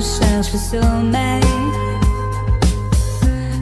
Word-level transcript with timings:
cherche 0.00 0.52
le 0.52 0.58
sommeil. 0.58 1.42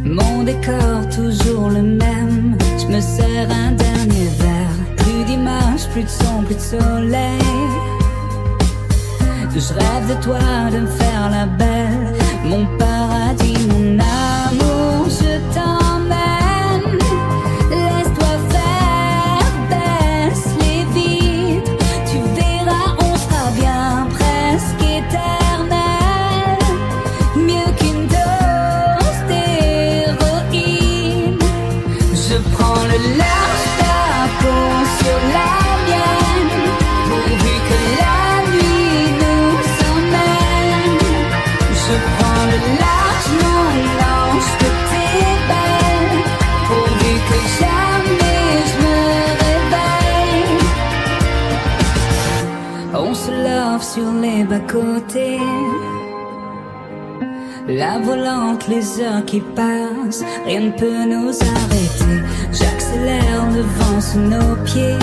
Mon 0.05 0.43
décor 0.45 1.09
toujours 1.15 1.71
le 1.71 1.83
même. 1.83 2.57
Je 2.79 2.87
me 2.87 3.01
sers 3.01 3.49
un 3.51 3.73
dernier 3.73 4.29
verre. 4.39 4.97
Plus 4.97 5.25
d'image, 5.25 5.89
plus 5.93 6.05
de 6.05 6.09
son, 6.09 6.43
plus 6.45 6.55
de 6.55 6.61
soleil. 6.61 7.41
Je 9.55 9.75
rêve 9.75 10.09
de 10.09 10.15
toi, 10.25 10.39
de 10.73 10.81
me 10.81 10.87
faire 10.87 11.31
la 11.31 11.47
belle. 11.47 12.15
Mon 12.45 12.67
paradis, 12.79 13.67
mon 13.69 13.99
amour, 14.01 15.07
je 15.09 15.39
t'emmène. 15.55 16.99
Laisse-toi 17.71 18.35
faire, 18.49 19.53
baisse 19.71 20.49
les 20.61 20.85
vitres. 20.95 21.77
Tu 22.07 22.17
verras, 22.35 22.97
on 22.99 23.15
sera 23.17 23.51
bien 23.55 24.09
presque 24.17 24.83
éternel. 24.83 25.42
Sur 53.81 54.13
les 54.21 54.45
bas-côtés. 54.45 55.39
La 57.69 57.99
volante, 57.99 58.69
les 58.69 59.01
heures 59.01 59.25
qui 59.25 59.41
passent, 59.41 60.25
rien 60.45 60.61
ne 60.61 60.71
peut 60.73 61.05
nous 61.07 61.31
arrêter. 61.31 62.17
J'accélère 62.53 63.51
le 63.55 63.63
vent 63.63 64.01
sous 64.01 64.19
nos 64.19 64.57
pieds. 64.65 64.99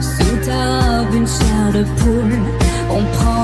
Sous 0.00 0.36
ta 0.44 0.80
robe, 0.80 1.14
une 1.14 1.26
chair 1.26 1.72
de 1.72 1.84
poule. 2.00 2.38
On 2.90 3.02
prend 3.16 3.41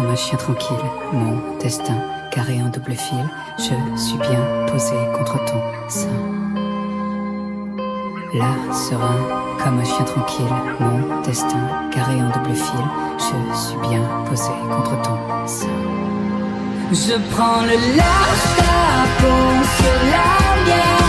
comme 0.00 0.10
un 0.10 0.16
chien 0.16 0.38
tranquille, 0.38 0.76
mon 1.12 1.58
destin 1.58 1.98
carré 2.30 2.62
en 2.62 2.68
double 2.68 2.94
fil, 2.94 3.28
je 3.58 4.00
suis 4.00 4.16
bien 4.16 4.40
posé 4.66 4.94
contre 5.16 5.44
ton 5.44 5.60
sein. 5.88 6.08
Là, 8.32 8.54
serein, 8.72 9.20
comme 9.62 9.78
un 9.78 9.84
chien 9.84 10.04
tranquille, 10.04 10.46
mon 10.78 11.20
destin 11.22 11.68
carré 11.92 12.14
en 12.14 12.30
double 12.30 12.54
fil, 12.54 12.86
je 13.18 13.58
suis 13.58 13.88
bien 13.88 14.02
posé 14.26 14.52
contre 14.74 15.02
ton 15.02 15.18
sein. 15.46 15.66
Je 16.92 17.18
prends 17.34 17.60
le 17.60 17.96
large, 17.96 18.44
ta 18.56 19.20
sur 19.76 19.96
la 20.12 20.99